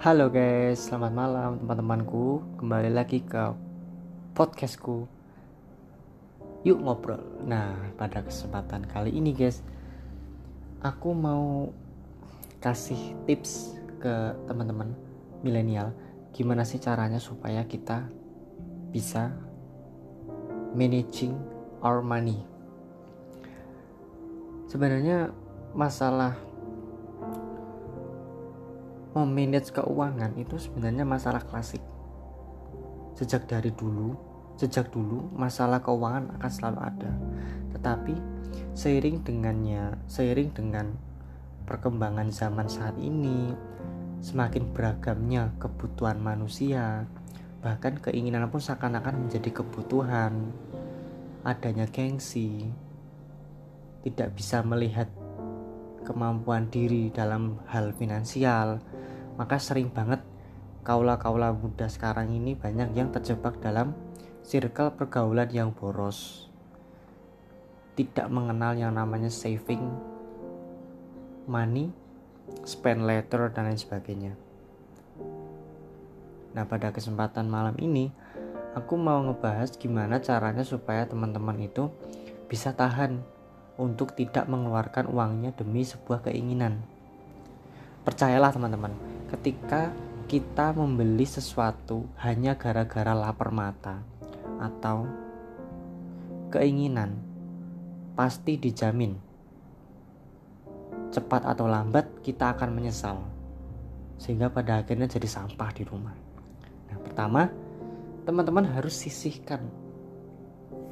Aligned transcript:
Halo 0.00 0.32
guys, 0.32 0.88
selamat 0.88 1.12
malam 1.12 1.50
teman-temanku. 1.60 2.40
Kembali 2.56 2.88
lagi 2.88 3.20
ke 3.20 3.52
podcastku. 4.32 5.04
Yuk 6.64 6.80
ngobrol. 6.80 7.20
Nah, 7.44 7.76
pada 8.00 8.24
kesempatan 8.24 8.88
kali 8.88 9.12
ini 9.12 9.36
guys 9.36 9.60
Aku 10.80 11.12
mau 11.12 11.68
kasih 12.64 13.12
tips 13.28 13.76
ke 14.00 14.32
teman-teman 14.48 14.96
milenial. 15.44 15.92
Gimana 16.32 16.64
sih 16.64 16.80
caranya 16.80 17.20
supaya 17.20 17.68
kita 17.68 18.08
bisa 18.96 19.36
managing 20.72 21.36
our 21.84 22.00
money? 22.00 22.40
Sebenarnya 24.64 25.28
masalah 25.76 26.40
memanage 29.10 29.74
keuangan 29.74 30.38
itu 30.38 30.56
sebenarnya 30.58 31.02
masalah 31.02 31.42
klasik. 31.42 31.82
Sejak 33.18 33.50
dari 33.50 33.74
dulu, 33.74 34.14
sejak 34.54 34.94
dulu 34.94 35.34
masalah 35.34 35.82
keuangan 35.82 36.38
akan 36.38 36.50
selalu 36.50 36.78
ada. 36.78 37.12
Tetapi 37.74 38.14
seiring 38.72 39.26
dengannya, 39.26 39.98
seiring 40.06 40.54
dengan 40.54 40.94
perkembangan 41.66 42.30
zaman 42.30 42.70
saat 42.70 42.94
ini, 43.02 43.52
semakin 44.22 44.70
beragamnya 44.70 45.50
kebutuhan 45.58 46.22
manusia, 46.22 47.06
bahkan 47.60 47.98
keinginan 47.98 48.48
pun 48.48 48.62
seakan-akan 48.62 49.26
menjadi 49.26 49.50
kebutuhan. 49.62 50.54
Adanya 51.40 51.88
gengsi, 51.88 52.68
tidak 54.04 54.36
bisa 54.36 54.60
melihat 54.60 55.08
kemampuan 56.02 56.68
diri 56.72 57.12
dalam 57.12 57.60
hal 57.68 57.92
finansial, 57.96 58.80
maka 59.36 59.56
sering 59.60 59.92
banget 59.92 60.20
kaula-kaula 60.80 61.52
muda 61.52 61.86
sekarang 61.86 62.32
ini 62.32 62.56
banyak 62.56 62.96
yang 62.96 63.12
terjebak 63.12 63.60
dalam 63.60 63.92
circle 64.40 64.96
pergaulan 64.96 65.48
yang 65.52 65.70
boros. 65.76 66.48
Tidak 67.94 68.26
mengenal 68.32 68.74
yang 68.80 68.96
namanya 68.96 69.28
saving 69.28 69.84
money 71.44 71.92
spend 72.64 73.04
later 73.04 73.52
dan 73.52 73.70
lain 73.70 73.80
sebagainya. 73.80 74.32
Nah 76.56 76.64
pada 76.66 76.90
kesempatan 76.90 77.46
malam 77.46 77.76
ini 77.78 78.10
aku 78.74 78.98
mau 78.98 79.22
ngebahas 79.22 79.74
gimana 79.78 80.18
caranya 80.18 80.66
supaya 80.66 81.06
teman-teman 81.06 81.58
itu 81.62 81.90
bisa 82.50 82.74
tahan 82.74 83.22
untuk 83.80 84.12
tidak 84.12 84.44
mengeluarkan 84.44 85.08
uangnya 85.08 85.56
demi 85.56 85.80
sebuah 85.80 86.28
keinginan 86.28 86.84
percayalah 88.04 88.52
teman-teman 88.52 88.92
ketika 89.32 89.92
kita 90.28 90.76
membeli 90.76 91.24
sesuatu 91.24 92.06
hanya 92.22 92.54
gara-gara 92.54 93.16
lapar 93.16 93.50
mata 93.50 94.04
atau 94.60 95.08
keinginan 96.52 97.16
pasti 98.12 98.60
dijamin 98.60 99.16
cepat 101.10 101.42
atau 101.48 101.66
lambat 101.66 102.22
kita 102.22 102.54
akan 102.54 102.70
menyesal 102.70 103.18
sehingga 104.20 104.52
pada 104.52 104.84
akhirnya 104.84 105.08
jadi 105.08 105.24
sampah 105.24 105.70
di 105.72 105.82
rumah. 105.88 106.12
Nah, 106.92 106.98
pertama, 107.00 107.48
teman-teman 108.28 108.68
harus 108.68 108.92
sisihkan 109.00 109.64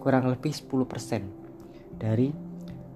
kurang 0.00 0.32
lebih 0.32 0.48
10% 0.50 1.28
dari 2.00 2.32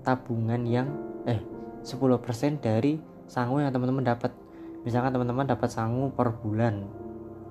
tabungan 0.03 0.63
yang 0.67 0.89
eh 1.27 1.41
10% 1.83 2.63
dari 2.63 2.99
sangu 3.27 3.63
yang 3.63 3.75
teman-teman 3.75 4.07
dapat. 4.07 4.35
Misalkan 4.83 5.15
teman-teman 5.15 5.47
dapat 5.47 5.71
sangu 5.71 6.11
per 6.11 6.35
bulan 6.43 6.87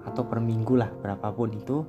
atau 0.04 0.28
per 0.28 0.44
minggu 0.44 0.76
lah 0.76 0.92
berapapun 1.00 1.56
itu 1.56 1.88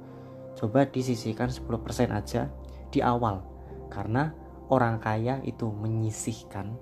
coba 0.54 0.86
disisihkan 0.86 1.50
10% 1.50 2.14
aja 2.14 2.46
di 2.94 3.02
awal. 3.02 3.42
Karena 3.90 4.30
orang 4.70 5.02
kaya 5.02 5.42
itu 5.42 5.68
menyisihkan 5.68 6.74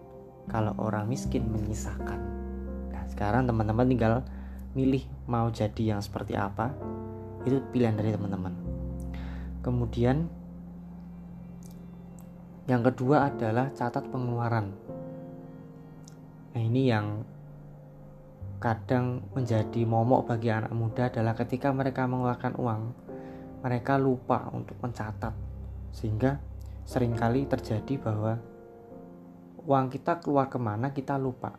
kalau 0.47 0.74
orang 0.78 1.06
miskin 1.06 1.47
menyisahkan 1.47 2.18
nah 2.91 3.06
sekarang 3.06 3.47
teman-teman 3.47 3.86
tinggal 3.86 4.14
milih 4.74 5.02
mau 5.26 5.50
jadi 5.50 5.97
yang 5.97 6.00
seperti 6.02 6.38
apa. 6.38 6.70
Itu 7.42 7.64
pilihan 7.72 7.97
dari 7.97 8.14
teman-teman. 8.14 8.54
Kemudian 9.64 10.30
yang 12.70 12.86
kedua 12.86 13.26
adalah 13.26 13.75
catat 13.75 14.06
pengeluaran 14.06 14.70
nah 16.54 16.62
ini 16.62 16.86
yang 16.86 17.26
kadang 18.60 19.25
menjadi 19.32 19.88
momok 19.88 20.36
bagi 20.36 20.53
anak 20.53 20.70
muda 20.76 21.09
adalah 21.09 21.32
ketika 21.32 21.72
mereka 21.72 22.04
mengeluarkan 22.04 22.60
uang, 22.60 22.82
mereka 23.64 23.97
lupa 23.97 24.53
untuk 24.53 24.76
mencatat, 24.84 25.32
sehingga 25.97 26.36
sering 26.84 27.16
kali 27.16 27.48
terjadi 27.48 27.97
bahwa 27.97 28.36
uang 29.64 29.88
kita 29.88 30.20
keluar 30.20 30.53
ke 30.53 30.60
mana 30.60 30.92
kita 30.92 31.16
lupa. 31.16 31.56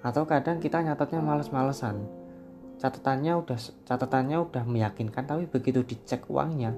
Atau 0.00 0.24
kadang 0.24 0.58
kita 0.58 0.80
nyatatnya 0.80 1.20
males-malesan. 1.20 2.00
Catatannya 2.80 3.38
udah 3.38 3.60
catatannya 3.86 4.40
udah 4.48 4.64
meyakinkan 4.66 5.28
tapi 5.28 5.46
begitu 5.46 5.86
dicek 5.86 6.26
uangnya 6.26 6.74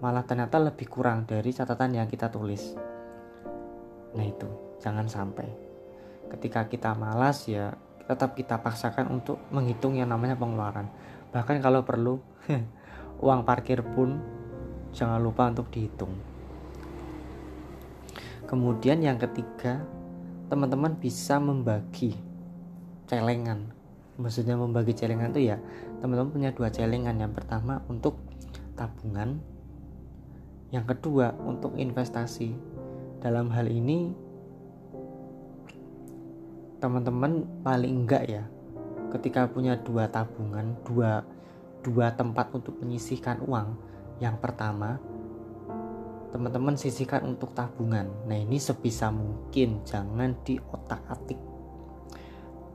malah 0.00 0.24
ternyata 0.28 0.60
lebih 0.60 0.86
kurang 0.88 1.24
dari 1.24 1.52
catatan 1.52 1.96
yang 1.96 2.08
kita 2.08 2.28
tulis. 2.28 2.76
Nah 4.16 4.24
itu, 4.24 4.48
jangan 4.80 5.08
sampai. 5.08 5.48
Ketika 6.26 6.66
kita 6.66 6.92
malas 6.98 7.46
ya 7.46 7.72
tetap 8.06 8.38
kita 8.38 8.62
paksakan 8.62 9.10
untuk 9.10 9.42
menghitung 9.50 9.98
yang 9.98 10.10
namanya 10.14 10.38
pengeluaran. 10.38 10.86
Bahkan 11.34 11.58
kalau 11.58 11.82
perlu, 11.82 12.22
uang 13.24 13.42
parkir 13.42 13.82
pun 13.82 14.22
jangan 14.94 15.18
lupa 15.18 15.50
untuk 15.50 15.68
dihitung. 15.74 16.14
Kemudian 18.46 19.02
yang 19.02 19.18
ketiga, 19.18 19.82
teman-teman 20.46 20.94
bisa 20.94 21.42
membagi 21.42 22.14
celengan. 23.10 23.74
Maksudnya 24.16 24.54
membagi 24.54 24.94
celengan 24.94 25.34
itu 25.34 25.50
ya, 25.50 25.58
teman-teman 25.98 26.30
punya 26.30 26.50
dua 26.54 26.70
celengan. 26.70 27.18
Yang 27.18 27.42
pertama 27.42 27.82
untuk 27.90 28.22
tabungan, 28.78 29.42
yang 30.74 30.86
kedua 30.86 31.34
untuk 31.46 31.78
investasi. 31.78 32.54
Dalam 33.22 33.50
hal 33.50 33.66
ini 33.70 34.14
teman-teman 36.78 37.48
paling 37.64 38.04
enggak 38.04 38.24
ya 38.28 38.44
ketika 39.10 39.48
punya 39.48 39.80
dua 39.80 40.06
tabungan 40.12 40.76
dua 40.84 41.24
dua 41.80 42.12
tempat 42.14 42.50
untuk 42.54 42.76
menyisihkan 42.82 43.42
uang. 43.46 43.78
Yang 44.18 44.36
pertama 44.42 44.98
teman-teman 46.34 46.74
sisihkan 46.76 47.24
untuk 47.24 47.54
tabungan. 47.56 48.10
Nah 48.26 48.36
ini 48.36 48.60
sebisa 48.60 49.08
mungkin 49.08 49.80
jangan 49.86 50.36
di 50.42 50.58
otak 50.58 51.00
atik. 51.08 51.40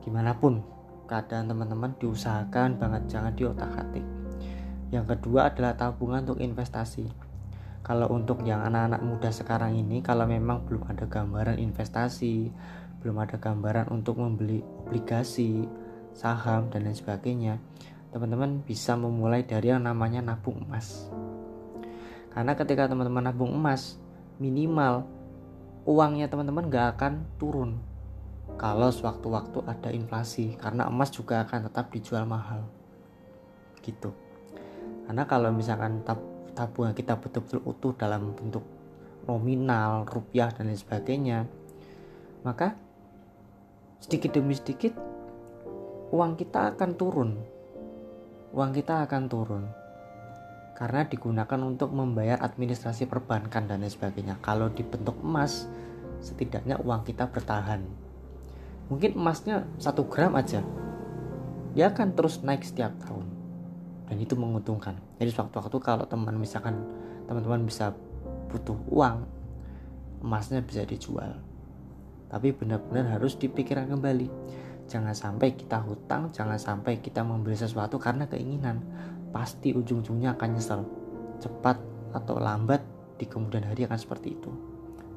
Gimana 0.02 0.34
pun 0.34 0.64
keadaan 1.06 1.46
teman-teman 1.46 1.94
diusahakan 2.00 2.80
banget 2.80 3.02
jangan 3.06 3.32
di 3.36 3.44
otak 3.46 3.70
atik. 3.78 4.06
Yang 4.90 5.16
kedua 5.16 5.52
adalah 5.52 5.78
tabungan 5.78 6.26
untuk 6.26 6.42
investasi 6.42 7.21
kalau 7.82 8.06
untuk 8.14 8.46
yang 8.46 8.62
anak-anak 8.62 9.02
muda 9.02 9.30
sekarang 9.34 9.74
ini 9.74 10.00
kalau 10.00 10.26
memang 10.26 10.66
belum 10.66 10.86
ada 10.86 11.06
gambaran 11.10 11.58
investasi 11.58 12.50
belum 13.02 13.18
ada 13.18 13.36
gambaran 13.36 13.90
untuk 13.90 14.22
membeli 14.22 14.62
obligasi, 14.86 15.66
saham, 16.14 16.70
dan 16.70 16.86
lain 16.86 16.94
sebagainya, 16.94 17.58
teman-teman 18.14 18.62
bisa 18.62 18.94
memulai 18.94 19.42
dari 19.42 19.74
yang 19.74 19.82
namanya 19.82 20.22
nabung 20.22 20.62
emas. 20.62 21.10
Karena 22.30 22.54
ketika 22.54 22.86
teman-teman 22.86 23.28
nabung 23.28 23.50
emas, 23.50 23.98
minimal 24.38 25.02
uangnya 25.82 26.30
teman-teman 26.30 26.70
gak 26.70 26.96
akan 26.96 27.26
turun. 27.42 27.82
Kalau 28.54 28.94
sewaktu-waktu 28.94 29.58
ada 29.66 29.90
inflasi 29.90 30.54
karena 30.54 30.86
emas 30.86 31.10
juga 31.10 31.42
akan 31.42 31.66
tetap 31.66 31.90
dijual 31.90 32.22
mahal. 32.22 32.62
Gitu. 33.82 34.14
Karena 35.10 35.26
kalau 35.26 35.50
misalkan 35.50 36.06
tab 36.06 36.22
tabungan 36.52 36.92
kita 36.92 37.16
betul-betul 37.16 37.60
utuh 37.64 37.92
dalam 37.96 38.36
bentuk 38.36 38.64
nominal 39.24 40.04
rupiah 40.04 40.50
dan 40.50 40.68
lain 40.68 40.78
sebagainya 40.78 41.46
maka 42.42 42.74
sedikit 44.02 44.34
demi 44.34 44.58
sedikit 44.58 44.98
uang 46.12 46.36
kita 46.36 46.76
akan 46.76 46.90
turun. 46.98 47.30
Uang 48.52 48.76
kita 48.76 49.08
akan 49.08 49.22
turun 49.32 49.64
karena 50.76 51.08
digunakan 51.08 51.60
untuk 51.64 51.94
membayar 51.94 52.36
administrasi 52.42 53.08
perbankan 53.08 53.64
dan 53.64 53.80
lain 53.80 53.88
sebagainya. 53.88 54.36
Kalau 54.44 54.68
dibentuk 54.68 55.16
emas, 55.24 55.64
setidaknya 56.20 56.76
uang 56.84 57.08
kita 57.08 57.32
bertahan. 57.32 57.80
Mungkin 58.92 59.16
emasnya 59.16 59.64
satu 59.80 60.04
gram 60.04 60.36
aja, 60.36 60.60
dia 61.72 61.88
akan 61.88 62.12
terus 62.12 62.44
naik 62.44 62.66
setiap 62.66 62.92
tahun 63.00 63.31
dan 64.06 64.16
itu 64.18 64.34
menguntungkan. 64.34 64.98
Jadi 65.18 65.30
sewaktu-waktu 65.32 65.76
kalau 65.82 66.04
teman 66.06 66.34
misalkan 66.36 66.78
teman-teman 67.26 67.64
bisa 67.64 67.94
butuh 68.52 68.76
uang, 68.90 69.24
emasnya 70.20 70.60
bisa 70.60 70.84
dijual. 70.84 71.38
Tapi 72.28 72.52
benar-benar 72.56 73.18
harus 73.18 73.36
dipikirkan 73.36 73.92
kembali. 73.92 74.28
Jangan 74.88 75.14
sampai 75.16 75.56
kita 75.56 75.80
hutang 75.80 76.32
jangan 76.34 76.58
sampai 76.58 77.00
kita 77.00 77.24
membeli 77.24 77.56
sesuatu 77.56 77.96
karena 77.96 78.28
keinginan. 78.28 78.80
Pasti 79.32 79.72
ujung-ujungnya 79.72 80.36
akan 80.36 80.48
nyesel. 80.52 80.80
Cepat 81.40 81.80
atau 82.12 82.36
lambat 82.36 82.84
di 83.16 83.24
kemudian 83.24 83.64
hari 83.64 83.88
akan 83.88 83.96
seperti 83.96 84.36
itu. 84.36 84.50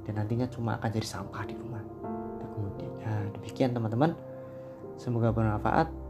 Dan 0.07 0.21
nantinya 0.21 0.47
cuma 0.47 0.77
akan 0.79 0.89
jadi 0.91 1.07
sampah 1.07 1.43
di 1.43 1.55
rumah. 1.57 1.83
Kemudian 2.39 2.91
nah 3.03 3.23
demikian 3.35 3.75
teman-teman. 3.75 4.15
Semoga 4.95 5.35
bermanfaat 5.35 6.04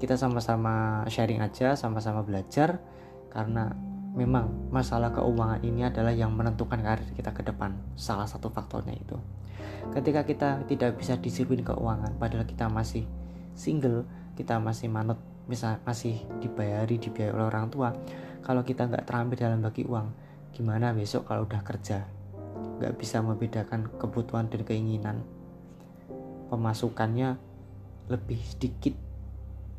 kita 0.00 0.16
sama-sama 0.16 1.04
sharing 1.12 1.44
aja 1.44 1.76
sama-sama 1.76 2.24
belajar 2.24 2.80
karena 3.28 3.76
memang 4.16 4.72
masalah 4.72 5.12
keuangan 5.12 5.60
ini 5.60 5.86
adalah 5.86 6.10
yang 6.10 6.32
menentukan 6.32 6.80
karir 6.80 7.06
kita 7.12 7.30
ke 7.30 7.44
depan 7.44 7.76
salah 7.94 8.26
satu 8.26 8.48
faktornya 8.48 8.96
itu. 8.96 9.20
Ketika 9.92 10.24
kita 10.24 10.64
tidak 10.66 10.96
bisa 10.96 11.20
disiplin 11.20 11.60
keuangan 11.60 12.16
padahal 12.16 12.48
kita 12.48 12.66
masih 12.72 13.04
single 13.52 14.08
kita 14.40 14.56
masih 14.56 14.88
manut 14.88 15.20
misal 15.44 15.76
masih 15.84 16.16
dibayari 16.40 16.96
dibiayai 16.96 17.36
oleh 17.36 17.46
orang 17.52 17.68
tua 17.68 17.92
kalau 18.40 18.64
kita 18.64 18.88
nggak 18.88 19.04
terampil 19.04 19.36
dalam 19.36 19.60
bagi 19.60 19.84
uang 19.84 20.08
gimana 20.56 20.96
besok 20.96 21.28
kalau 21.28 21.44
udah 21.44 21.60
kerja? 21.60 22.08
Nggak 22.80 22.96
bisa 22.96 23.20
membedakan 23.20 23.92
kebutuhan 24.00 24.48
dan 24.48 24.64
keinginan. 24.64 25.20
Pemasukannya 26.48 27.36
lebih 28.10 28.40
sedikit 28.42 29.09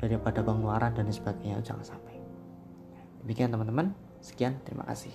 daripada 0.02 0.42
pengeluaran 0.42 0.90
dan 0.92 1.06
sebagainya. 1.06 1.62
Jangan 1.62 1.94
sampai. 1.94 2.18
Demikian 3.22 3.54
teman-teman. 3.54 3.94
Sekian, 4.18 4.58
terima 4.66 4.82
kasih. 4.86 5.14